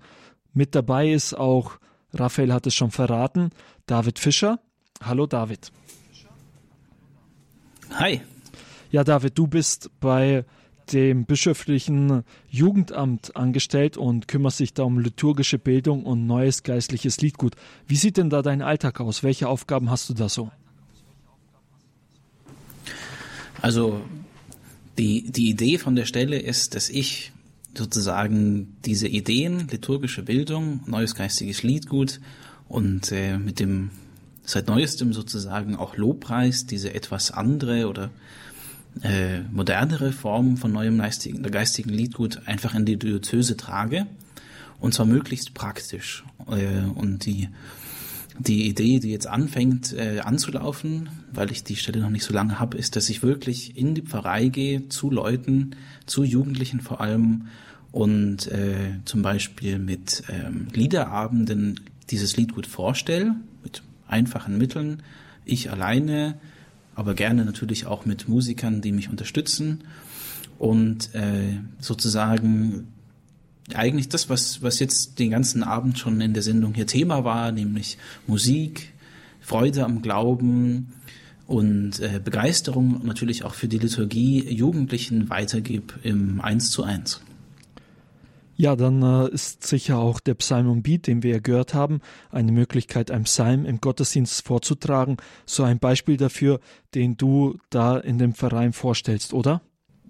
[0.53, 1.77] Mit dabei ist auch,
[2.13, 3.49] Raphael hat es schon verraten,
[3.85, 4.61] David Fischer.
[5.01, 5.73] Hallo David.
[7.95, 8.21] Hi.
[8.93, 10.45] Ja, David, du bist bei
[10.91, 17.55] dem bischöflichen Jugendamt angestellt und kümmerst dich da um liturgische Bildung und neues geistliches Liedgut.
[17.87, 19.23] Wie sieht denn da dein Alltag aus?
[19.23, 20.51] Welche Aufgaben hast du da so?
[23.63, 23.99] Also
[24.99, 27.31] die, die Idee von der Stelle ist, dass ich
[27.75, 32.21] sozusagen diese Ideen, liturgische Bildung, neues geistiges Liedgut
[32.69, 33.89] und äh, mit dem
[34.43, 38.11] seit neuestem sozusagen auch Lobpreis, diese etwas andere oder
[39.01, 44.05] äh, modernere Form von neuem geistigen, geistigen Liedgut einfach in die Diözese trage
[44.79, 46.23] und zwar möglichst praktisch.
[46.47, 47.49] Äh, und die
[48.39, 52.59] die Idee, die jetzt anfängt äh, anzulaufen, weil ich die Stelle noch nicht so lange
[52.59, 55.75] habe, ist, dass ich wirklich in die Pfarrei gehe, zu Leuten,
[56.05, 57.47] zu Jugendlichen vor allem
[57.91, 61.79] und äh, zum Beispiel mit ähm, Liederabenden
[62.09, 65.03] dieses Lied gut vorstelle, mit einfachen Mitteln,
[65.45, 66.39] ich alleine,
[66.95, 69.83] aber gerne natürlich auch mit Musikern, die mich unterstützen
[70.59, 72.87] und äh, sozusagen
[73.73, 77.51] eigentlich das, was, was jetzt den ganzen Abend schon in der Sendung hier Thema war,
[77.51, 78.93] nämlich Musik,
[79.39, 80.93] Freude am Glauben
[81.47, 87.21] und äh, Begeisterung natürlich auch für die Liturgie Jugendlichen weitergib im 1 zu 1.
[88.55, 92.01] Ja, dann äh, ist sicher auch der Psalm und Beat, den wir ja gehört haben,
[92.29, 95.17] eine Möglichkeit, einen Psalm im Gottesdienst vorzutragen.
[95.45, 96.59] So ein Beispiel dafür,
[96.93, 99.61] den du da in dem Verein vorstellst, oder?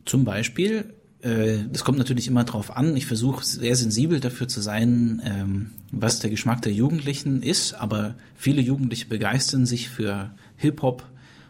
[0.05, 2.95] Zum Beispiel äh, das kommt natürlich immer drauf an.
[2.97, 8.15] Ich versuche sehr sensibel dafür zu sein, ähm, was der Geschmack der Jugendlichen ist, aber
[8.35, 11.05] viele Jugendliche begeistern sich für Hip-Hop,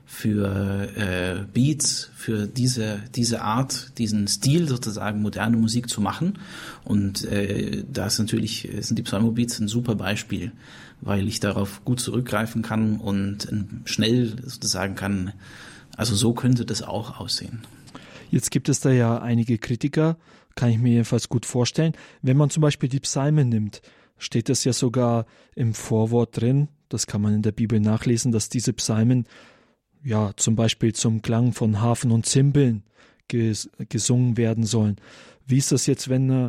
[0.05, 6.39] für äh, Beats, für diese, diese Art, diesen Stil sozusagen moderne Musik zu machen.
[6.83, 10.51] Und äh, da ist natürlich, sind die Psalmo-Beats ein super Beispiel,
[11.01, 13.47] weil ich darauf gut zurückgreifen kann und
[13.85, 15.33] schnell sozusagen kann,
[15.97, 17.61] also so könnte das auch aussehen.
[18.29, 20.17] Jetzt gibt es da ja einige Kritiker,
[20.55, 21.93] kann ich mir jedenfalls gut vorstellen.
[22.21, 23.81] Wenn man zum Beispiel die Psalmen nimmt,
[24.17, 28.49] steht es ja sogar im Vorwort drin, das kann man in der Bibel nachlesen, dass
[28.49, 29.25] diese Psalmen
[30.03, 32.83] ja zum Beispiel zum Klang von Hafen und Zimbeln
[33.27, 34.97] ges gesungen werden sollen.
[35.45, 36.45] Wie ist das jetzt, wenn äh,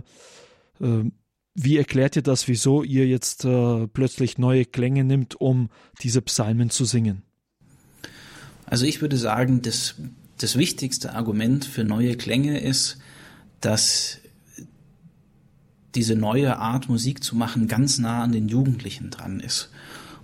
[0.81, 1.11] äh,
[1.55, 5.71] wie erklärt ihr das, wieso ihr jetzt äh, plötzlich neue Klänge nimmt, um
[6.03, 7.23] diese Psalmen zu singen?
[8.67, 9.95] Also ich würde sagen, das
[10.39, 12.99] das wichtigste Argument für neue Klänge ist,
[13.61, 14.19] dass
[15.95, 19.71] diese neue Art Musik zu machen ganz nah an den Jugendlichen dran ist.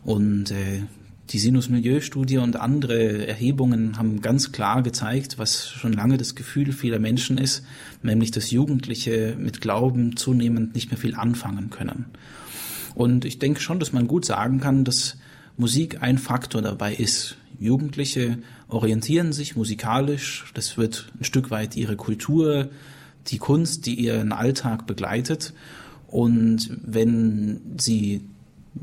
[0.03, 0.83] Und äh,
[1.31, 6.99] die Sinus-Milieu-Studie und andere Erhebungen haben ganz klar gezeigt, was schon lange das Gefühl vieler
[6.99, 7.65] Menschen ist,
[8.03, 12.07] nämlich dass Jugendliche mit Glauben zunehmend nicht mehr viel anfangen können.
[12.97, 15.19] Und ich denke schon, dass man gut sagen kann, dass
[15.57, 17.37] Musik ein Faktor dabei ist.
[17.61, 18.39] Jugendliche
[18.69, 22.71] orientieren sich musikalisch, das wird ein Stück weit ihre Kultur,
[23.29, 25.53] die Kunst, die ihren Alltag begleitet.
[26.09, 28.23] Und wenn sie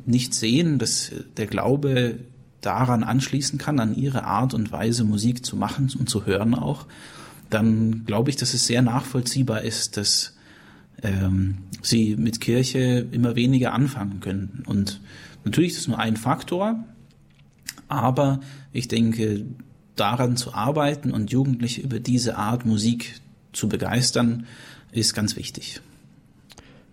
[0.06, 2.20] nicht sehen, dass der Glaube
[2.62, 6.86] daran anschließen kann, an ihre Art und Weise Musik zu machen und zu hören auch,
[7.50, 10.36] dann glaube ich, dass es sehr nachvollziehbar ist, dass
[11.04, 14.64] ähm, sie mit Kirche immer weniger anfangen können.
[14.66, 15.00] Und
[15.46, 16.84] natürlich ist es nur ein Faktor,
[17.88, 18.42] aber
[18.74, 19.46] ich denke,
[19.96, 23.20] daran zu arbeiten und Jugendliche über diese Art Musik
[23.54, 24.46] zu begeistern,
[24.92, 25.82] ist ganz wichtig.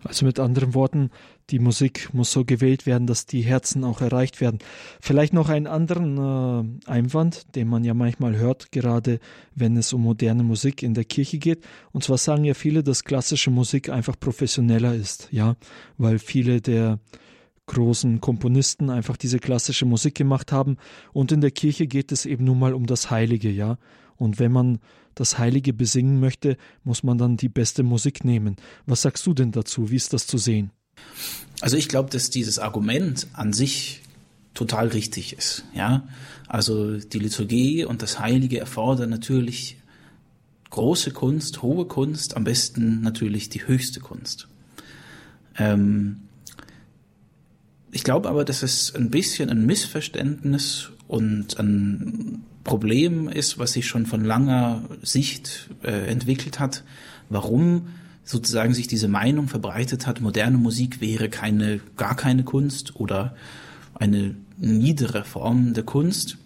[0.05, 1.11] Also mit anderen Worten,
[1.51, 4.59] die Musik muss so gewählt werden, dass die Herzen auch erreicht werden.
[5.01, 6.17] Vielleicht noch einen anderen
[6.87, 9.21] äh, Einwand, den man ja manchmal hört, gerade
[9.55, 11.65] wenn es um moderne Musik in der Kirche geht.
[11.93, 15.57] Und zwar sagen ja viele, dass klassische Musik einfach professioneller ist, ja,
[15.99, 16.99] weil viele der
[17.67, 20.77] großen Komponisten einfach diese klassische Musik gemacht haben.
[21.13, 23.79] Und in der Kirche geht es eben nun mal um das Heilige, ja.
[24.17, 24.79] Und wenn man
[25.15, 28.57] das Heilige besingen möchte, muss man dann die beste Musik nehmen.
[28.87, 29.91] Was sagst du denn dazu?
[29.91, 30.71] Wie ist das zu sehen?
[31.61, 34.03] Also ich glaube, dass dieses Argument an sich
[34.55, 36.07] total richtig ist, ja.
[36.47, 39.79] Also die Liturgie und das Heilige erfordern natürlich
[40.71, 44.49] große Kunst, hohe Kunst, am besten natürlich die höchste Kunst.
[45.57, 46.23] Ähm,
[47.93, 53.87] ich glaube aber, dass es ein bisschen ein Missverständnis und ein Problem ist, was sich
[53.87, 56.83] schon von langer Sicht äh, entwickelt hat,
[57.29, 57.89] warum
[58.25, 63.37] sozusagen sich diese Meinung verbreitet hat, moderne Musik wäre keine, gar keine Kunst oder
[63.95, 66.39] eine niedere Form der Kunst.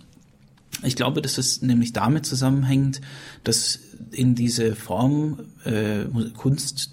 [0.82, 3.00] Ich glaube, dass es nämlich damit zusammenhängt,
[3.44, 3.78] dass
[4.10, 6.04] in diese Form äh,
[6.36, 6.92] Kunst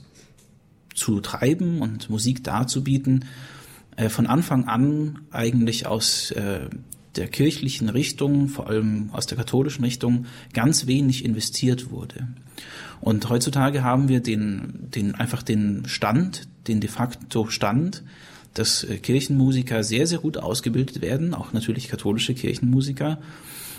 [0.93, 3.25] zu treiben und Musik darzubieten,
[3.95, 6.69] äh, von Anfang an eigentlich aus äh,
[7.15, 12.28] der kirchlichen Richtung, vor allem aus der katholischen Richtung, ganz wenig investiert wurde.
[13.01, 18.04] Und heutzutage haben wir den, den, einfach den Stand, den de facto Stand,
[18.54, 23.19] dass äh, Kirchenmusiker sehr, sehr gut ausgebildet werden, auch natürlich katholische Kirchenmusiker.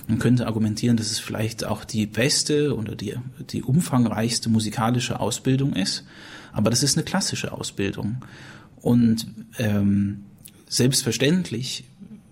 [0.07, 3.15] Man könnte argumentieren, dass es vielleicht auch die beste oder die,
[3.51, 6.05] die umfangreichste musikalische Ausbildung ist.
[6.53, 8.19] Aber das ist eine klassische Ausbildung.
[8.81, 9.27] Und
[9.59, 10.23] ähm,
[10.69, 11.85] selbstverständlich,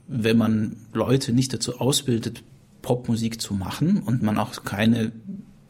[0.06, 2.42] wenn man Leute nicht dazu ausbildet,
[2.82, 5.12] Popmusik zu machen und man auch keine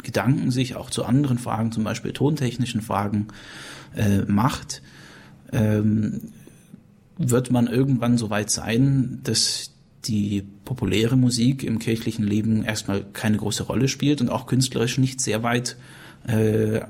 [0.03, 3.29] Gedanken sich auch zu anderen Fragen, zum Beispiel tontechnischen Fragen,
[3.97, 4.83] äh, macht,
[5.53, 6.33] ähm,
[7.17, 9.73] wird man irgendwann so weit sein, dass
[10.05, 15.21] die populäre Musik im kirchlichen Leben erstmal keine große Rolle spielt und auch künstlerisch nicht
[15.21, 15.77] sehr weit
[16.27, 16.81] äh,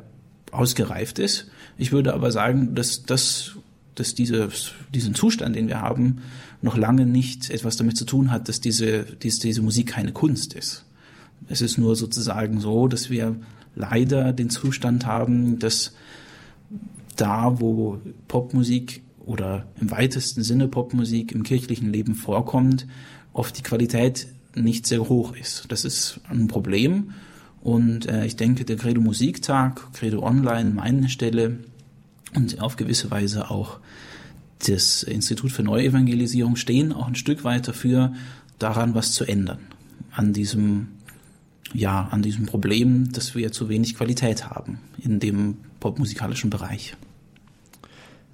[0.51, 1.51] ausgereift ist.
[1.77, 3.57] Ich würde aber sagen, dass, dass,
[3.95, 4.49] dass diese,
[4.93, 6.19] diesen Zustand, den wir haben,
[6.63, 10.55] noch lange nicht etwas damit zu tun hat, dass diese, diese, diese Musik keine Kunst
[10.55, 10.85] ist.
[11.49, 13.37] Es ist nur sozusagen so, dass wir
[13.75, 15.93] leider den Zustand haben, dass
[17.17, 22.87] da, wo Popmusik oder im weitesten Sinne Popmusik im kirchlichen Leben vorkommt,
[23.33, 25.67] oft die Qualität nicht sehr hoch ist.
[25.69, 27.13] Das ist ein Problem.
[27.63, 31.59] Und äh, ich denke, der Credo Musiktag, Credo Online, meine Stelle
[32.35, 33.79] und auf gewisse Weise auch
[34.67, 38.13] das Institut für Neuevangelisierung stehen auch ein Stück weit dafür,
[38.59, 39.59] daran was zu ändern.
[40.11, 40.89] An diesem,
[41.73, 46.97] ja, an diesem Problem, dass wir zu wenig Qualität haben in dem popmusikalischen Bereich.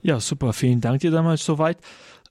[0.02, 0.52] Ja, super.
[0.52, 1.78] Vielen Dank dir damals soweit.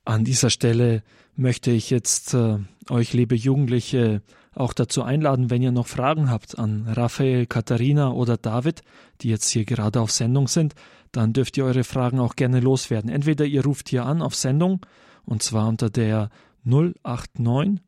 [0.06, 1.04] An dieser Stelle
[1.36, 2.58] möchte ich jetzt äh,
[2.90, 4.22] euch, liebe Jugendliche,
[4.56, 8.82] auch dazu einladen, wenn ihr noch Fragen habt an Raphael, Katharina oder David,
[9.22, 10.74] die jetzt hier gerade auf Sendung sind,
[11.12, 13.10] dann dürft ihr eure Fragen auch gerne loswerden.
[13.10, 14.86] Entweder ihr ruft hier an auf Sendung
[15.26, 16.30] und zwar unter der
[16.64, 17.82] 089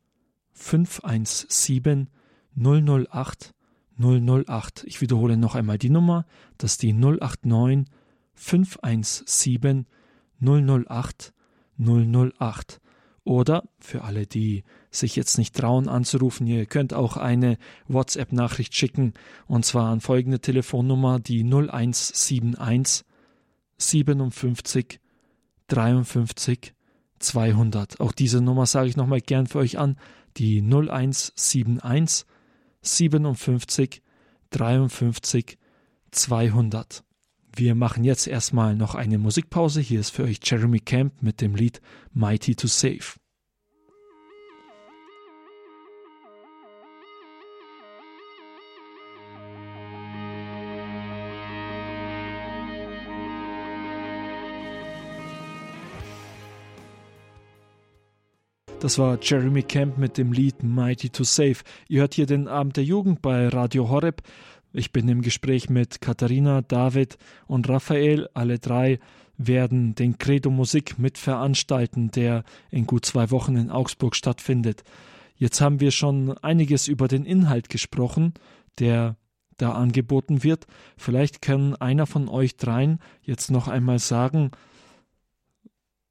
[0.54, 2.10] 517
[2.56, 3.54] 008
[3.98, 4.84] 008.
[4.86, 6.26] Ich wiederhole noch einmal die Nummer,
[6.58, 7.88] das ist die 089
[8.34, 9.86] 517
[10.42, 11.34] 008
[11.78, 12.82] 008.
[13.24, 17.58] Oder für alle, die sich jetzt nicht trauen anzurufen, ihr könnt auch eine
[17.88, 19.14] WhatsApp-Nachricht schicken
[19.46, 23.06] und zwar an folgende Telefonnummer, die 0171
[23.82, 25.00] 57
[25.68, 26.74] 53
[27.20, 28.00] 200.
[28.00, 29.98] Auch diese Nummer sage ich nochmal gern für euch an,
[30.38, 32.26] die 0171
[32.82, 34.02] 57
[34.50, 35.58] 53
[36.12, 37.04] 200.
[37.56, 39.82] Wir machen jetzt erstmal noch eine Musikpause.
[39.82, 41.82] Hier ist für euch Jeremy Camp mit dem Lied
[42.14, 43.21] Mighty to Save.
[58.82, 61.58] Das war Jeremy Camp mit dem Lied Mighty to Save.
[61.88, 64.24] Ihr hört hier den Abend der Jugend bei Radio Horeb.
[64.74, 68.28] Ich bin im Gespräch mit Katharina, David und Raphael.
[68.34, 68.98] Alle drei
[69.38, 74.84] werden den Credo Musik mitveranstalten, der in gut zwei Wochen in Augsburg stattfindet.
[75.36, 78.34] Jetzt haben wir schon einiges über den Inhalt gesprochen,
[78.80, 79.16] der
[79.58, 80.66] da angeboten wird.
[80.98, 84.50] Vielleicht kann einer von euch dreien jetzt noch einmal sagen,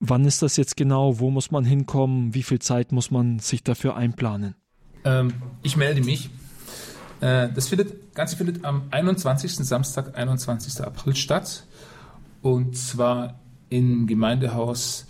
[0.01, 3.63] wann ist das jetzt genau, wo muss man hinkommen, wie viel Zeit muss man sich
[3.63, 4.55] dafür einplanen?
[5.05, 6.31] Ähm, ich melde mich.
[7.21, 9.57] Äh, das findet, Ganze findet am 21.
[9.57, 10.83] Samstag, 21.
[10.83, 11.65] April statt.
[12.43, 15.07] Und zwar im Gemeindehaus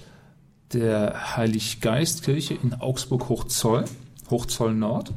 [0.72, 3.84] der Heiliggeistkirche in Augsburg-Hochzoll,
[4.30, 5.12] Hochzoll Nord.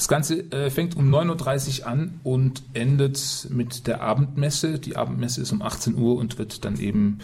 [0.00, 4.78] Das Ganze äh, fängt um 9.30 Uhr an und endet mit der Abendmesse.
[4.78, 7.18] Die Abendmesse ist um 18 Uhr und wird dann eben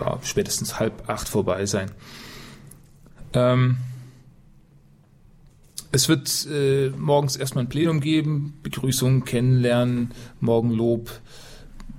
[0.00, 1.90] ja, spätestens halb acht vorbei sein.
[3.32, 3.78] Ähm,
[5.90, 11.10] es wird äh, morgens erstmal ein Plenum geben, Begrüßung, Kennenlernen, Morgenlob,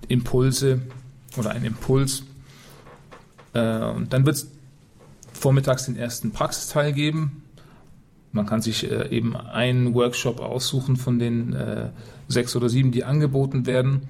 [0.07, 0.83] Impulse
[1.35, 2.23] oder ein Impuls.
[3.51, 4.47] Äh, und dann wird es
[5.33, 7.40] vormittags den ersten Praxisteil geben.
[8.31, 11.89] Man kann sich äh, eben einen Workshop aussuchen von den äh,
[12.27, 14.03] sechs oder sieben, die angeboten werden.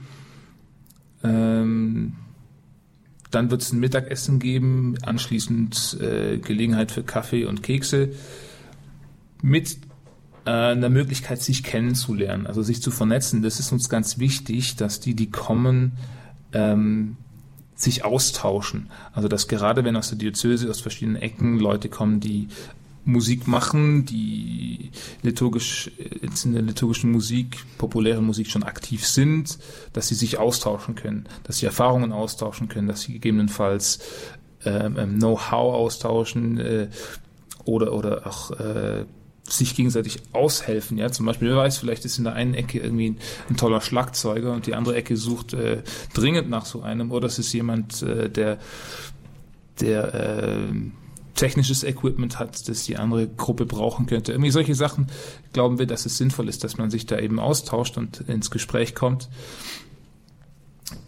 [1.23, 2.13] Ähm,
[3.31, 8.09] dann wird es ein Mittagessen geben, anschließend äh, Gelegenheit für Kaffee und Kekse
[9.41, 9.77] mit
[10.43, 13.43] einer Möglichkeit, sich kennenzulernen, also sich zu vernetzen.
[13.43, 15.93] Das ist uns ganz wichtig, dass die, die kommen,
[16.53, 17.17] ähm,
[17.75, 18.89] sich austauschen.
[19.13, 22.47] Also dass gerade wenn aus der Diözese, aus verschiedenen Ecken Leute kommen, die
[23.03, 24.91] Musik machen, die
[25.23, 25.91] liturgisch,
[26.21, 29.57] jetzt in der liturgischen Musik, populäre Musik schon aktiv sind,
[29.93, 33.99] dass sie sich austauschen können, dass sie Erfahrungen austauschen können, dass sie gegebenenfalls
[34.65, 36.89] ähm, ähm Know-how austauschen, äh,
[37.65, 39.05] oder, oder auch äh,
[39.47, 40.97] sich gegenseitig aushelfen.
[40.97, 43.17] Ja, zum Beispiel, wer weiß, vielleicht ist in der einen Ecke irgendwie ein,
[43.49, 45.81] ein toller Schlagzeuger und die andere Ecke sucht äh,
[46.13, 48.59] dringend nach so einem, oder es ist jemand, äh, der,
[49.79, 50.57] der äh,
[51.35, 54.31] technisches Equipment hat, das die andere Gruppe brauchen könnte.
[54.31, 55.07] Irgendwie solche Sachen
[55.53, 58.95] glauben wir, dass es sinnvoll ist, dass man sich da eben austauscht und ins Gespräch
[58.95, 59.29] kommt.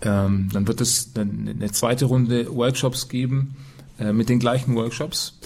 [0.02, 3.56] Ähm, dann wird es eine zweite Runde Workshops geben
[4.00, 5.40] äh, mit den gleichen Workshops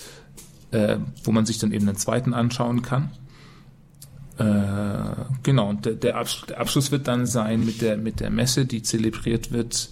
[0.71, 3.11] äh, wo man sich dann eben den zweiten anschauen kann.
[4.38, 8.84] Äh, genau, und der, der, Abschluss wird dann sein mit der, mit der Messe, die
[8.84, 9.89] zelebriert wird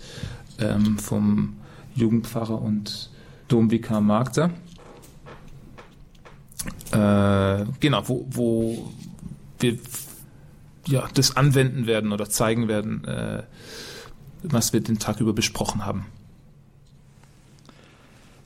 [0.60, 1.58] ähm, vom
[1.96, 3.10] Jugendpfarrer und
[3.48, 4.52] Domvikar Magda.
[6.92, 8.92] Äh, genau, wo, wo
[9.60, 9.78] wir
[10.88, 13.44] ja, das anwenden werden oder zeigen werden, äh,
[14.44, 16.06] was wir den Tag über besprochen haben.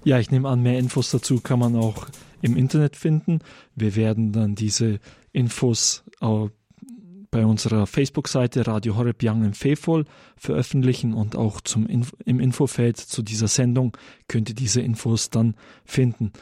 [0.03, 2.07] Ja, ich nehme an, mehr Infos dazu kann man auch
[2.41, 3.39] im Internet finden.
[3.75, 4.99] Wir werden dann diese
[5.33, 6.03] Infos
[7.39, 10.03] bei unserer Facebook-Seite Radio Horeb Young and Faithful
[10.35, 13.95] veröffentlichen und auch zum Inf im Infofeld zu dieser Sendung
[14.27, 16.33] könnt ihr diese Infos dann finden.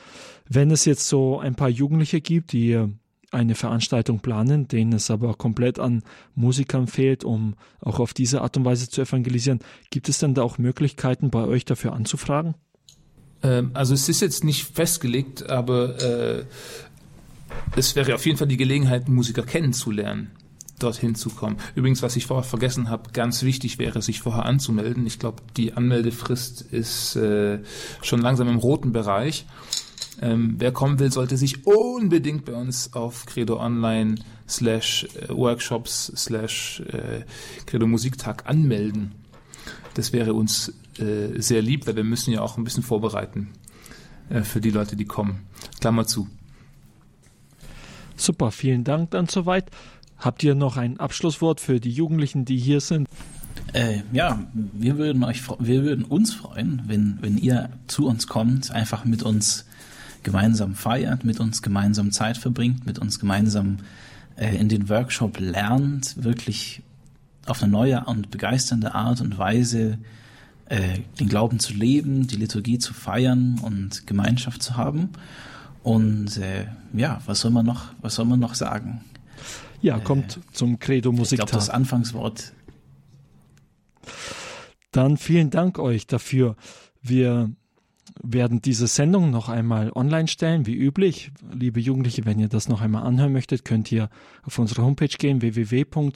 [0.49, 2.83] Wenn es jetzt so ein paar Jugendliche gibt, die
[3.29, 6.01] eine Veranstaltung planen, denen es aber komplett an
[6.33, 9.59] Musikern fehlt, um auch auf diese Art und Weise zu evangelisieren,
[9.91, 12.55] gibt es denn da auch Möglichkeiten bei euch dafür anzufragen?
[13.43, 16.45] Ähm, also es ist jetzt nicht festgelegt, aber äh,
[17.75, 20.31] es wäre auf jeden Fall die Gelegenheit, Musiker kennenzulernen
[20.79, 21.57] dorthin zu kommen.
[21.75, 25.05] Übrigens, was ich vorher vergessen habe, ganz wichtig wäre, sich vorher anzumelden.
[25.07, 27.59] Ich glaube, die Anmeldefrist ist äh,
[28.01, 29.45] schon langsam im roten Bereich.
[30.21, 34.15] Ähm, wer kommen will, sollte sich unbedingt bei uns auf Credo Online
[34.47, 37.23] slash äh, Workshops slash äh,
[37.65, 39.13] Credo Musiktag anmelden.
[39.93, 43.49] Das wäre uns äh, sehr lieb, weil wir müssen ja auch ein bisschen vorbereiten
[44.29, 45.47] äh, für die Leute, die kommen.
[45.79, 46.27] Klammer zu.
[48.15, 49.69] Super, vielen Dank dann soweit.
[50.19, 53.07] Habt ihr noch ein Abschlusswort für die Jugendlichen, die hier sind?
[53.73, 58.71] Äh, ja, wir würden euch, wir würden uns freuen, wenn, wenn ihr zu uns kommt,
[58.71, 59.65] einfach mit uns
[60.23, 63.77] gemeinsam feiert, mit uns gemeinsam Zeit verbringt, mit uns gemeinsam
[64.35, 66.81] äh, in den Workshop lernt, wirklich
[67.45, 69.97] auf eine neue und begeisternde Art und Weise
[70.69, 75.09] äh, den Glauben zu leben, die Liturgie zu feiern und Gemeinschaft zu haben.
[75.83, 79.01] Und äh, ja, was soll man noch, was soll man noch sagen?
[79.81, 81.45] Ja, kommt äh, zum Credo Musiktag.
[81.45, 82.53] Ich glaube, das Anfangswort.
[84.91, 86.55] Dann vielen Dank euch dafür.
[87.01, 87.51] Wir
[88.23, 91.31] werden diese Sendung noch einmal online stellen, wie üblich.
[91.53, 94.09] Liebe Jugendliche, wenn ihr das noch einmal anhören möchtet, könnt ihr
[94.43, 96.15] auf unsere Homepage gehen, www.horeb.org.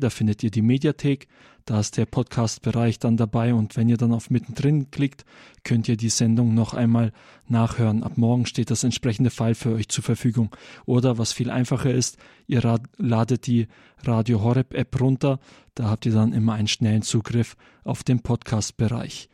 [0.00, 1.28] Da findet ihr die Mediathek.
[1.64, 5.24] Da ist der Podcast-Bereich dann dabei und wenn ihr dann auf mittendrin klickt,
[5.62, 7.12] könnt ihr die Sendung noch einmal
[7.46, 8.02] nachhören.
[8.02, 10.50] Ab morgen steht das entsprechende File für euch zur Verfügung.
[10.86, 12.16] Oder was viel einfacher ist,
[12.48, 13.68] ihr ladet die
[14.02, 15.38] Radio Horeb App runter.
[15.76, 19.28] Da habt ihr dann immer einen schnellen Zugriff auf den Podcast-Bereich.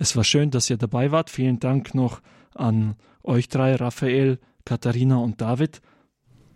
[0.00, 1.28] Es war schön, dass ihr dabei wart.
[1.28, 2.22] Vielen Dank noch
[2.54, 2.94] an
[3.24, 5.82] euch drei, Raphael, Katharina und David.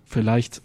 [0.04, 0.62] Vielleicht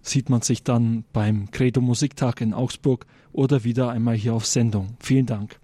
[0.00, 4.96] sieht man sich dann beim Credo Musiktag in Augsburg oder wieder einmal hier auf Sendung.
[5.00, 5.58] Vielen Dank.